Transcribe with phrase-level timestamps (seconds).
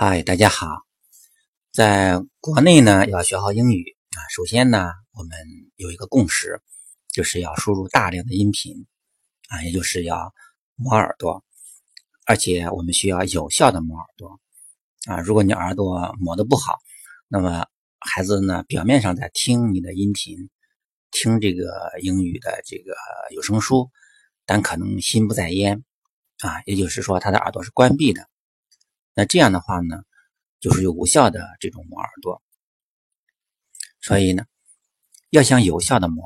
[0.00, 0.86] 嗨，大家好。
[1.72, 5.36] 在国内呢，要学好英语啊，首先呢，我们
[5.74, 6.62] 有一个共识，
[7.12, 8.86] 就是要输入大量的音频
[9.48, 10.32] 啊，也就是要
[10.76, 11.44] 磨耳朵，
[12.26, 14.38] 而且我们需要有效的磨耳朵
[15.08, 15.20] 啊。
[15.20, 16.78] 如果你耳朵磨得不好，
[17.26, 17.66] 那么
[17.98, 20.48] 孩子呢，表面上在听你的音频，
[21.10, 22.94] 听这个英语的这个
[23.34, 23.90] 有声书，
[24.46, 25.82] 但可能心不在焉
[26.38, 28.28] 啊，也就是说，他的耳朵是关闭的。
[29.18, 30.04] 那这样的话呢，
[30.60, 32.40] 就是有无效的这种磨耳朵。
[34.00, 34.44] 所以呢，
[35.30, 36.22] 要想有效的磨，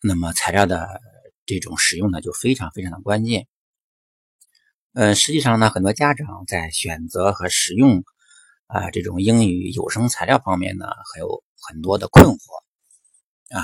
[0.00, 1.02] 那么材料的
[1.44, 3.46] 这种使用呢，就非常非常的关键。
[4.94, 8.02] 呃，实际上呢，很多家长在选择和使用
[8.68, 12.38] 啊这种英语有声材料方面呢，还有很多的困惑
[13.54, 13.60] 啊，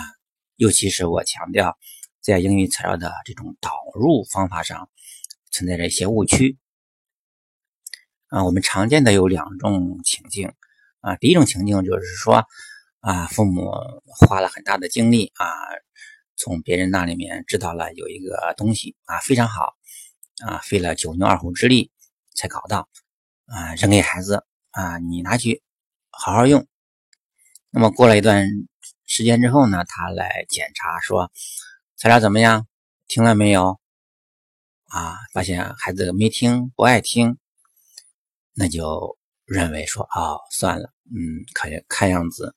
[0.56, 1.78] 尤其是我强调，
[2.20, 4.90] 在英语材料的这种导入方法上
[5.50, 6.58] 存在着一些误区。
[8.34, 10.52] 啊，我们常见的有两种情境
[10.98, 11.14] 啊。
[11.14, 12.44] 第一种情境就是说，
[12.98, 13.70] 啊，父母
[14.06, 15.46] 花了很大的精力啊，
[16.34, 19.76] 从别人那里面知道了有一个东西啊，非常好
[20.44, 21.92] 啊，费了九牛二虎之力
[22.34, 22.88] 才搞到
[23.46, 25.62] 啊，扔给孩子啊，你拿去
[26.10, 26.66] 好好用。
[27.70, 28.48] 那么过了一段
[29.06, 31.30] 时间之后呢，他来检查说
[31.96, 32.66] 材料怎么样，
[33.06, 33.78] 听了没有？
[34.86, 37.38] 啊，发现孩子没听，不爱听。
[38.56, 42.54] 那就认为说哦，算了，嗯，看看样子，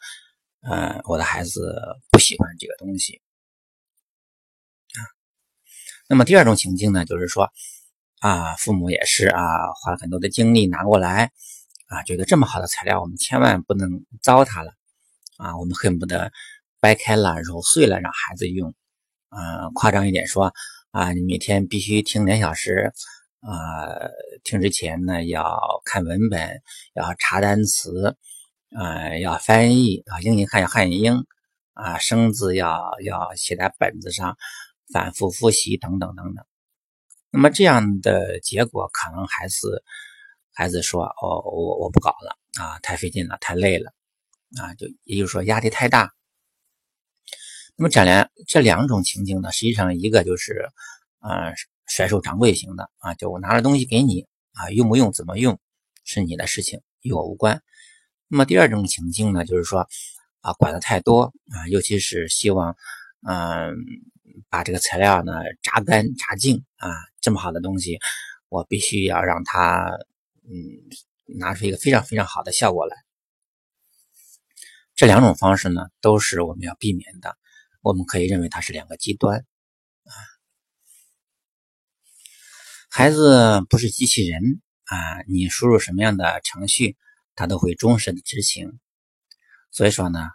[0.62, 1.76] 呃，我的孩子
[2.12, 3.20] 不喜欢这个东西
[4.94, 5.02] 啊。
[6.08, 7.52] 那么第二种情境呢，就是说
[8.20, 9.42] 啊，父母也是啊，
[9.82, 11.32] 花了很多的精力拿过来
[11.88, 13.90] 啊，觉得这么好的材料，我们千万不能
[14.22, 14.72] 糟蹋了
[15.38, 16.32] 啊，我们恨不得
[16.80, 18.74] 掰开了揉碎了让孩子用，
[19.30, 20.54] 啊，夸张一点说
[20.92, 22.94] 啊，你每天必须听两小时。
[23.40, 24.10] 啊，
[24.44, 26.62] 听之前呢要看文本，
[26.96, 28.18] 要查单词，
[28.72, 31.24] 啊，要翻译啊，英英汉要汉英，
[31.74, 34.36] 啊，生字要要写在本子上，
[34.92, 36.46] 反复复习等等等等。
[37.30, 39.84] 那么这样的结果，可能孩子
[40.52, 43.94] 孩子说：“哦，我我不搞了啊，太费劲了，太累了
[44.60, 46.12] 啊。”就也就是说压力太大。
[47.76, 50.70] 那么这两这两种情境呢，实际上一个就是，
[51.20, 51.54] 啊。
[51.88, 55.60] 甩手掌柜型的啊，就我拿了东西给你啊，用不用怎么用
[56.04, 57.62] 是你的事情，与我无关。
[58.28, 59.88] 那么第二种情境呢，就是说
[60.42, 62.76] 啊，管的太多啊，尤其是希望
[63.28, 63.74] 嗯
[64.50, 66.90] 把这个材料呢榨干榨净啊，
[67.22, 68.00] 这么好的东西，
[68.50, 69.98] 我必须要让它
[70.44, 70.54] 嗯
[71.40, 72.98] 拿出一个非常非常好的效果来。
[74.96, 77.38] 这两种方式呢，都是我们要避免的。
[77.82, 79.46] 我们可以认为它是两个极端
[80.04, 80.12] 啊。
[82.98, 86.98] 孩子不是机器人啊，你输入什么样的程序，
[87.36, 88.80] 他都会忠实的执行。
[89.70, 90.28] 所以说呢，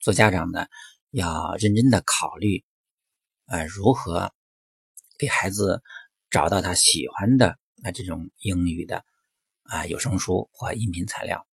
[0.00, 0.68] 做家长的
[1.12, 2.64] 要认真的考虑，
[3.46, 4.32] 呃，如何
[5.16, 5.80] 给孩子
[6.28, 9.04] 找到他喜欢的啊这种英语的
[9.62, 11.46] 啊有声书或音频材料。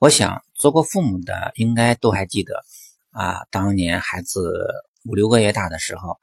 [0.00, 2.64] 我想做过父母的应该都还记得
[3.10, 4.66] 啊，当年孩子
[5.04, 6.18] 五六个月大的时候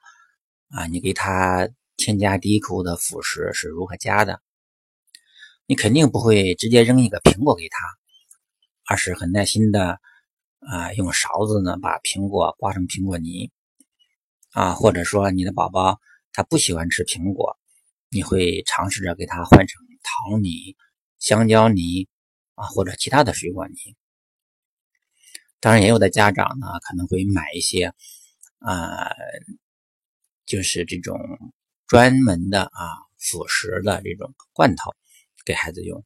[0.69, 1.69] 啊，你给他。
[1.99, 4.41] 添加第一口的辅食是如何加的？
[5.65, 7.77] 你肯定不会直接扔一个苹果给他，
[8.85, 9.99] 而是很耐心的
[10.59, 13.51] 啊，用勺子呢把苹果刮成苹果泥
[14.53, 15.99] 啊，或者说你的宝宝
[16.31, 17.59] 他不喜欢吃苹果，
[18.09, 20.77] 你会尝试着给他换成桃泥、
[21.19, 22.07] 香蕉泥
[22.55, 23.75] 啊，或者其他的水果泥。
[25.59, 27.93] 当然，也有的家长呢可能会买一些
[28.59, 29.11] 啊，
[30.45, 31.19] 就是这种。
[31.89, 32.85] 专门的啊
[33.17, 34.93] 辅食的这种罐头
[35.43, 36.05] 给孩子用，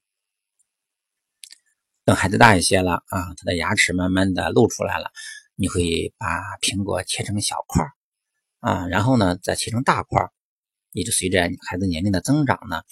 [2.05, 5.11] 等孩子大一些了啊，他的牙齿慢慢的露出来了，
[5.55, 6.27] 你会把
[6.61, 7.85] 苹果切成小块
[8.61, 10.21] 啊，然后呢再切成大块
[10.93, 12.83] 一直随着孩子年龄的增长呢，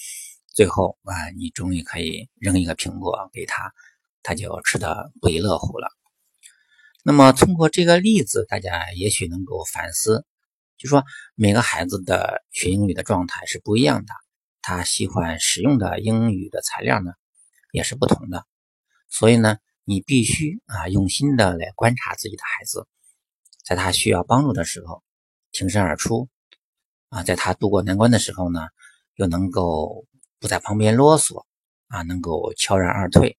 [0.53, 3.71] 最后啊你终于可以扔一个苹果给他，
[4.21, 5.87] 他就吃的不亦乐乎了。
[7.05, 10.25] 那么通过这个例子，大家也许能够反思。
[10.81, 11.05] 就说
[11.35, 14.11] 每个孩子的学英语的状态是不一样的，
[14.63, 17.11] 他喜欢使用的英语的材料呢
[17.71, 18.47] 也是不同的，
[19.07, 22.87] 所以呢，你必须啊用心的来观察自己的孩子，
[23.63, 25.03] 在他需要帮助的时候
[25.51, 26.27] 挺身而出，
[27.09, 28.67] 啊，在他度过难关的时候呢，
[29.13, 30.07] 又能够
[30.39, 31.45] 不在旁边啰嗦，
[31.89, 33.37] 啊，能够悄然而退，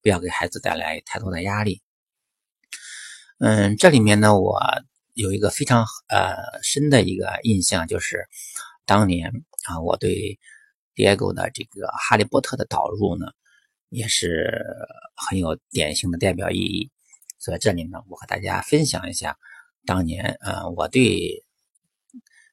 [0.00, 1.82] 不要给孩子带来太多的压力。
[3.40, 4.62] 嗯，这里面呢，我。
[5.18, 8.28] 有一个非常呃深的一个印象，就是
[8.86, 9.32] 当年
[9.64, 10.38] 啊，我对
[10.94, 13.26] Diego 的这个《哈利波特》的导入呢，
[13.88, 14.64] 也是
[15.16, 16.92] 很有典型的代表意义。
[17.40, 19.36] 所以这里呢，我和大家分享一下
[19.84, 21.44] 当年呃我对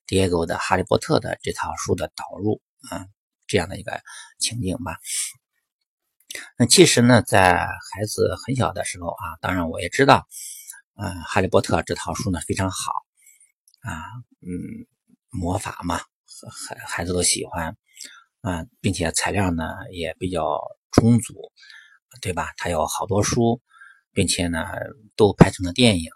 [0.08, 3.06] Diego 的《哈利波特》的这套书的导入啊
[3.46, 4.02] 这样的一个
[4.40, 4.98] 情景吧。
[6.58, 10.28] 那其实呢，在孩子很小的时候啊，当然我也知道，
[10.96, 12.92] 啊，《哈利波特》这套书呢非常好
[13.82, 13.92] 啊，
[14.42, 14.88] 嗯，
[15.30, 15.98] 魔法嘛，
[16.68, 17.78] 孩孩子都喜欢
[18.42, 20.62] 啊，并且材料呢也比较
[20.92, 21.52] 充足，
[22.22, 22.54] 对吧？
[22.58, 23.62] 它有好多书，
[24.12, 24.66] 并且呢
[25.16, 26.10] 都拍成了电影，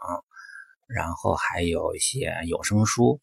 [0.87, 3.21] 然后还有一些有声书，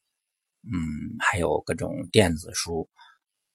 [0.62, 2.88] 嗯，还有各种电子书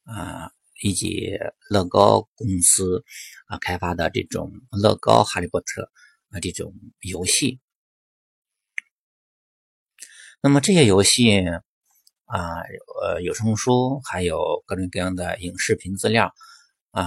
[0.03, 0.51] 啊。
[0.83, 1.37] 以及
[1.69, 3.05] 乐高公司
[3.45, 5.91] 啊开发的这种乐高哈利波特
[6.31, 7.59] 啊这种游戏，
[10.43, 11.39] 那么这些游戏
[12.25, 12.61] 啊
[13.03, 16.33] 呃有声书还有各种各样的影视频资料
[16.89, 17.05] 啊，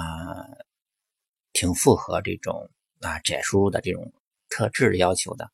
[1.52, 2.70] 挺符合这种
[3.00, 4.12] 啊窄输入的这种
[4.48, 5.50] 特质要求的。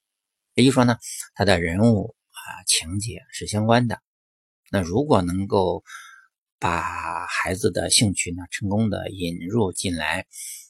[0.54, 0.98] 也就是说呢，
[1.34, 3.98] 它的人物啊情节是相关的。
[4.70, 5.82] 那如果能够
[6.58, 10.26] 把孩子的兴趣呢成功的引入进来，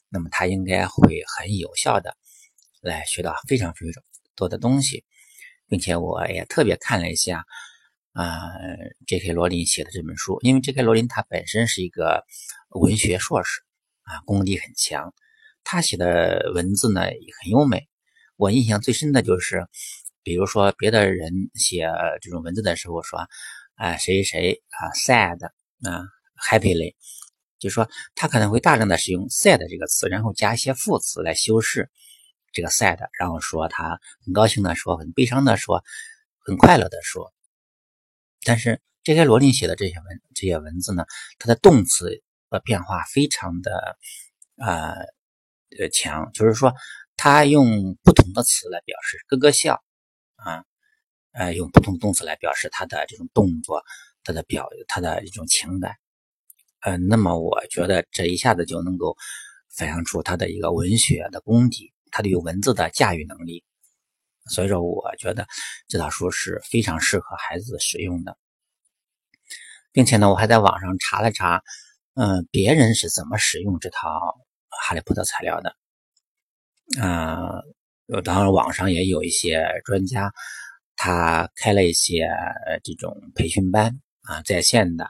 [0.08, 2.16] 那么他应该会很有效的
[2.80, 4.00] 来学到非常非常
[4.36, 5.04] 多的东西，
[5.70, 7.46] 并且我也特别看了一下
[8.12, 8.50] 啊
[9.06, 9.32] ，J.K.
[9.32, 10.82] 罗琳写的这本书，因为 J.K.
[10.82, 12.22] 罗琳他本身是一个
[12.68, 13.62] 文学硕士
[14.02, 15.14] 啊，功底很强，
[15.64, 17.88] 他写的文字呢也很优美。
[18.36, 19.66] 我印象最深的就是，
[20.22, 21.88] 比如说别的人写
[22.20, 23.20] 这种文字的时候说
[23.76, 25.38] 啊谁谁啊 sad。
[25.82, 26.04] 啊
[26.46, 26.94] ，happily，
[27.58, 31.90] 就是说他可能会大量的使用 sad 这个词，然后加一些副词来修饰
[32.52, 35.82] 这个 sad，然后说他很高兴的说，很悲伤的说，
[36.38, 37.32] 很快乐的说。
[38.42, 41.04] 但是这些罗琳写的这些文这些文字呢，
[41.38, 43.98] 它的动词的变化非常的
[44.56, 44.94] 啊
[45.78, 46.74] 呃强，就是说
[47.16, 49.82] 他用不同的词来表示咯咯笑
[50.36, 50.64] 啊，
[51.32, 53.82] 呃用不同动词来表示他的这种动作。
[54.22, 55.96] 他的表，他的一种情感，
[56.80, 59.16] 呃，那么我觉得这一下子就能够
[59.74, 63.64] 反映出他的一个文学的功底，他对文字的驾驭能力。
[64.50, 65.46] 所以说，我觉得
[65.88, 68.36] 这套书是非常适合孩子使用的，
[69.92, 71.62] 并且呢，我还在网上查了查，
[72.14, 74.08] 嗯，别人是怎么使用这套
[74.82, 75.76] 《哈利波特》材料的，
[77.00, 77.62] 啊，
[78.24, 80.32] 当然网上也有一些专家，
[80.96, 82.28] 他开了一些
[82.84, 84.00] 这种培训班。
[84.24, 85.04] 啊，在线的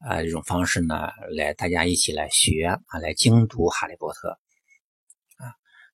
[0.00, 4.28] 啊这种方式呢，来大家一起来学啊，来精读《哈利波特》，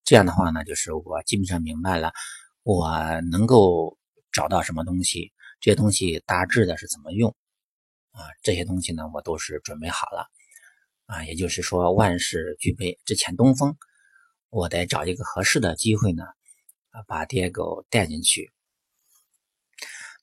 [0.04, 2.12] 这样的话呢，就是我基本上明白了，
[2.62, 2.88] 我
[3.30, 3.98] 能够
[4.32, 7.34] 找到什么东西，这些东西大致的是怎么用
[8.12, 10.26] 啊，这些东西呢，我都是准备好了
[11.06, 13.76] 啊，也就是说万事俱备，只欠东风，
[14.50, 16.24] 我得找一个合适的机会呢，
[16.90, 18.52] 啊，把爹狗带进去，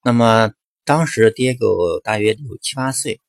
[0.04, 0.54] 那么。
[0.84, 3.22] 当时爹狗大约有七八岁，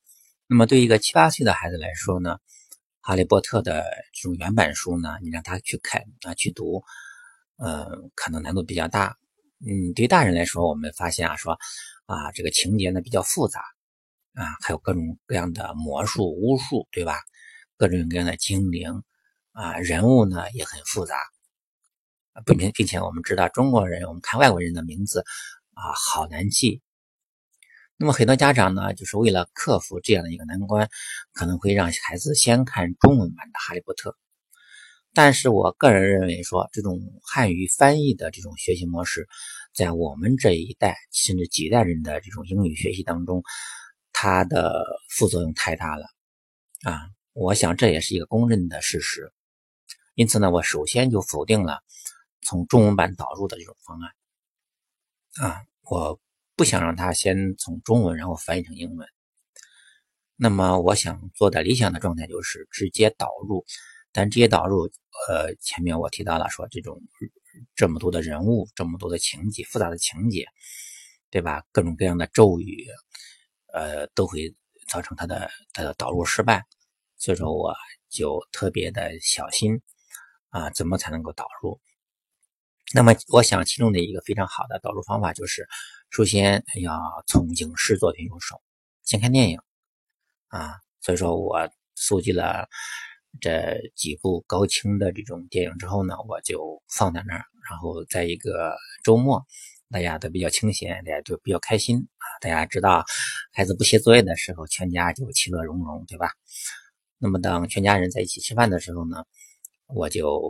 [0.47, 2.37] 那么对一个七八岁的孩子来说呢，
[3.05, 3.85] 《哈利波特》的
[4.15, 6.85] 这种原版书呢，你让他去看啊去读，
[7.57, 7.85] 呃，
[8.15, 9.17] 可能难度比较大。
[9.59, 11.59] 嗯，对大人来说，我们发现啊，说
[12.07, 13.61] 啊，这个情节呢比较复杂
[14.35, 17.19] 啊，还有各种各样的魔术、巫术，对吧？
[17.77, 19.03] 各种各样的精灵
[19.51, 21.17] 啊，人物呢也很复杂，
[22.47, 25.25] 并并且我们知道中国人，我们看外国人的名字
[25.75, 26.81] 啊，好难记。
[28.03, 30.91] 那么很多家长呢，就是为了克服这样的一个难关，
[31.33, 34.11] 可能会让孩子先看中文版的《哈利波特》。
[35.15, 39.29] 但是我个人认为说，这种汉语翻译的这种学习模式，
[39.73, 43.45] 在我们这一代甚至几代人的这种英语学习当中，
[44.13, 46.05] 它的副作用太大了
[46.83, 47.07] 啊！
[47.35, 49.33] 我想这也是一个公认的事实。
[50.17, 51.79] 因此呢，我首先就否定了
[52.41, 54.11] 从中文版导入的这种方案
[55.49, 56.19] 啊，我。
[56.55, 59.09] 不想让他先从中文然后翻译成英文，
[60.37, 63.65] 那么我想做的理想的状态就是直接导入，
[64.13, 64.91] 但直接导入，
[65.29, 67.01] 呃，前面我提到了说这种
[67.75, 70.47] 这么多的人物，这么多的情节，复杂的情节，
[71.31, 71.65] 对吧？
[71.73, 72.87] 各种各样的咒语，
[73.73, 74.55] 呃，都会
[74.87, 76.63] 造成它的它的导入失败，
[77.17, 77.75] 所以说我
[78.11, 79.81] 就特别的小心
[80.51, 81.81] 啊，怎么才能够导入？
[82.95, 85.67] 那么我想其中的一个非常好的导入方法就是。
[86.13, 88.61] 首先要从影视作品入手，
[89.03, 89.59] 先看电影
[90.49, 90.75] 啊。
[91.01, 92.69] 所以说我搜集了
[93.41, 97.43] 这几部高清的这种电影之后呢，我就放在那儿。
[97.67, 99.43] 然后在一个周末，
[99.91, 102.25] 大家都比较清闲，大家就比较开心啊。
[102.43, 103.03] 大家知道，
[103.51, 106.33] 孩子不写作业的时候，全家就其乐融融，对吧？
[107.17, 109.25] 那么当全家人在一起吃饭的时候呢，
[109.87, 110.43] 我就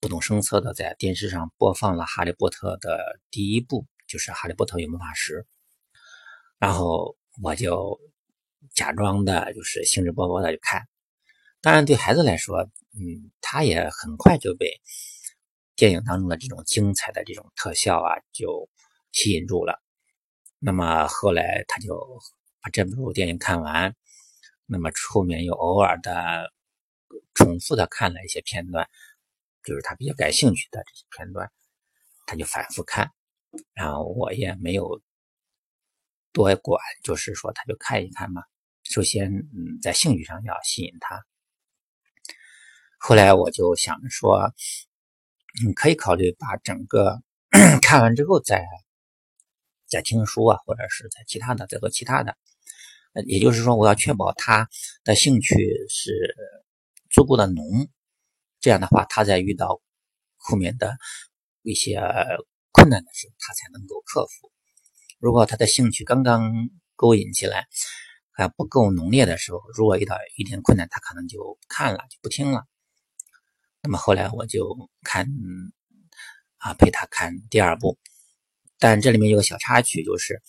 [0.00, 5.34] 不动声色的在电视上播放了《哈利波特》的第一部，就是《哈利波特与魔法石》，
[6.58, 8.00] 然后我就
[8.74, 10.86] 假装的就是兴致勃勃的去看。
[11.60, 12.62] 当然，对孩子来说，
[12.94, 14.80] 嗯，他也很快就被
[15.74, 18.68] 电影当中的这种精彩的这种特效啊，就
[19.12, 19.82] 吸引住了。
[20.58, 22.20] 那么后来他就
[22.60, 23.94] 把这部电影看完，
[24.66, 26.52] 那么后面又偶尔的
[27.34, 28.88] 重复的看了一些片段，
[29.64, 31.50] 就是他比较感兴趣的这些片段，
[32.26, 33.10] 他就反复看，
[33.74, 35.00] 然后我也没有
[36.32, 38.42] 多管，就是说他就看一看嘛。
[38.84, 41.24] 首先，嗯，在兴趣上要吸引他。
[42.98, 44.52] 后来我就想着说，
[45.64, 47.22] 你可以考虑把整个
[47.82, 48.64] 看完之后再。
[49.88, 52.36] 再听书啊，或者是在其他的，再做其他的，
[53.24, 54.68] 也就是说，我要确保他
[55.04, 55.54] 的兴趣
[55.88, 56.34] 是
[57.08, 57.88] 足够的浓，
[58.58, 59.80] 这样的话，他在遇到
[60.34, 60.96] 后面的
[61.62, 62.00] 一些
[62.76, 64.52] 困难的时候，他才能够克服。
[65.18, 66.52] 如果他的兴趣刚刚
[66.94, 67.66] 勾引起来，
[68.32, 72.66] 还不够浓烈的时候，如果遇到一点困难，他可能就看了就不听了。
[73.82, 75.26] 那么后来我就看
[76.58, 77.98] 啊，陪他看第二部。
[78.78, 80.42] 但这里面有个小插曲，就是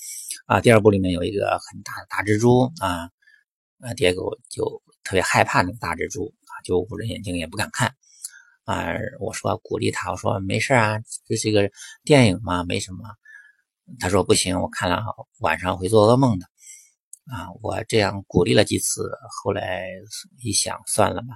[0.48, 3.10] 啊，第二部里面有一个很大的大蜘蛛啊，
[3.79, 7.96] 啊，爹狗就特别害怕那个大蜘蛛啊，就捂着眼睛也不敢看
[8.67, 8.93] 啊。
[9.19, 11.71] 我说鼓励他，我说没事啊，这是一个
[12.03, 13.00] 电影嘛，没什么。
[14.00, 15.01] 他说不行，我看了
[15.39, 16.45] 晚上会做噩梦的
[17.25, 17.50] 啊。
[17.62, 19.09] 我这样鼓励了几次，
[19.41, 19.88] 后来
[20.43, 21.29] 一想算了吧，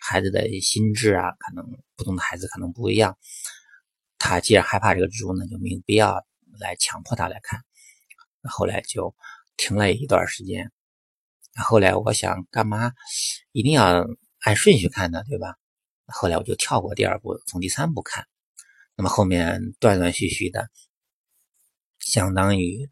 [0.00, 1.64] 孩子的心智啊，可能
[1.96, 3.18] 不同的孩子可能不一样。
[4.18, 6.24] 他既然害怕这个蜘蛛呢，就没有必要。
[6.60, 7.64] 来强迫他来看，
[8.48, 9.12] 后来就
[9.56, 10.70] 停了一段时间。
[11.56, 12.92] 后来我想，干嘛
[13.50, 14.06] 一定要
[14.42, 15.24] 按顺序看呢？
[15.28, 15.56] 对吧？
[16.06, 18.26] 后来我就跳过第二部，从第三部看。
[18.96, 20.68] 那么后面断断续续的，
[21.98, 22.88] 相当于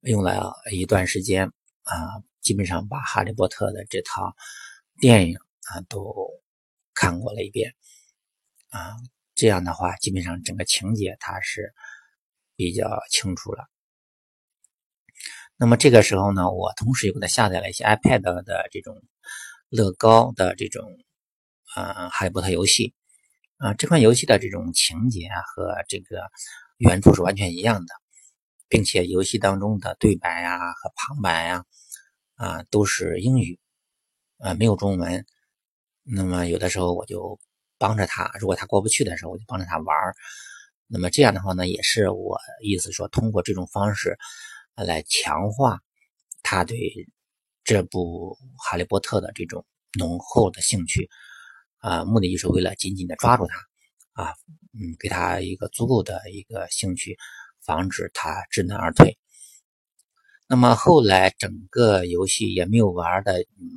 [0.00, 4.34] 用了一段时间啊，基本上把《哈利波特》的这套
[4.98, 6.14] 电影啊都
[6.94, 7.74] 看过了一遍
[8.70, 8.96] 啊。
[9.34, 11.74] 这样的话，基本上整个情节它是。
[12.58, 13.68] 比较清楚了。
[15.58, 18.96] 那么这个时候呢，我同时又给他下载了一些 iPad 的这种
[19.68, 20.82] 乐高的这种
[21.76, 22.94] 啊哈利波特游戏
[23.58, 26.22] 啊，这款游戏的这种情节啊和这个
[26.78, 27.94] 原著是完全一样的，
[28.66, 31.64] 并且游戏当中的对白呀和旁白呀
[32.36, 33.60] 啊都是英语
[34.38, 35.26] 啊没有中文。
[36.02, 37.38] 那么有的时候我就
[37.76, 40.14] 帮着他，如果他过不去的时候，我就帮着他玩儿。
[40.86, 44.16] 那么这样的话呢，也是我意思说，通过这种方式
[44.74, 45.80] 来强化
[46.42, 46.78] 他对
[47.64, 49.66] 这部《哈利波特》的这种
[49.98, 51.10] 浓厚的兴趣
[51.86, 54.34] 啊，目的就是为了紧紧的抓住他啊，
[54.74, 57.16] 嗯，给他一个足够的一个兴趣，
[57.62, 59.16] 防止他知难而退。
[60.48, 63.70] 那么后来整个游戏也没有玩的，嗯，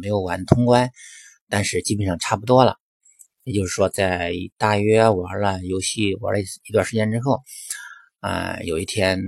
[0.00, 0.90] 没有玩通关，
[1.48, 2.76] 但是基本上差不多了。
[3.44, 7.40] 也就是说，在大约玩了游戏玩了一段时间之后，
[8.18, 9.20] 啊，有一天，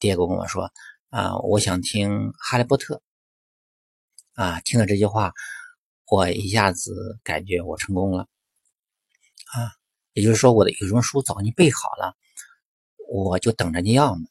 [0.00, 0.72] 爹狗跟我说
[1.10, 2.96] ：“啊，我想听《哈利波特》。”
[4.34, 5.32] 啊，听了这句话，
[6.10, 8.26] 我一下子感觉我成功了。
[9.54, 9.72] 啊，
[10.12, 12.16] 也就是说，我的有声书早已经备好了，
[13.08, 14.24] 我就等着你要呢。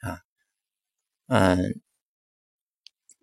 [0.00, 0.20] 啊，
[1.26, 1.80] 嗯。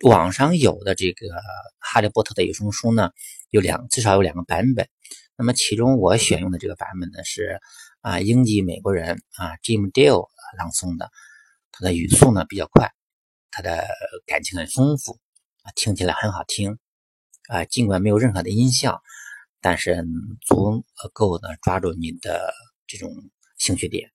[0.01, 1.27] 网上有的这个
[1.79, 3.11] 《哈利波特》的有声书呢，
[3.51, 4.89] 有两至少有两个版本。
[5.37, 7.61] 那么其中我选用的这个版本呢是
[8.01, 10.27] 啊，英籍美国人啊，Jim Dale
[10.57, 11.09] 朗诵的，
[11.71, 12.91] 他的语速呢比较快，
[13.49, 13.87] 他的
[14.25, 15.21] 感情很丰富
[15.61, 16.77] 啊，听起来很好听
[17.49, 17.65] 啊。
[17.65, 19.01] 尽管没有任何的音效，
[19.61, 20.05] 但是
[20.41, 20.83] 足
[21.13, 22.53] 够的抓住你的
[22.87, 23.11] 这种
[23.57, 24.11] 兴趣点。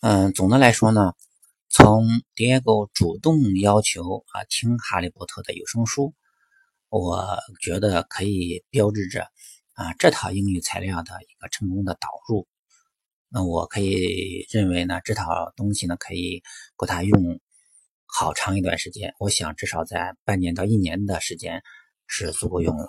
[0.00, 1.12] 嗯，总的来说呢。
[1.76, 6.14] 从 Diego 主动要求啊听《哈利波特》的有声书，
[6.88, 9.26] 我觉得可以标志着
[9.72, 12.46] 啊这套英语材料的一个成功的导入。
[13.28, 16.44] 那我可以认为呢，这套东西呢可以
[16.76, 17.40] 够他用
[18.16, 19.12] 好长一段时间。
[19.18, 21.64] 我想至少在半年到一年的时间
[22.06, 22.86] 是足够用了。